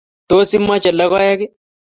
Tos 0.29 0.49
imoche 0.57 0.91
logoek 0.99 1.39
ii? 1.45 1.51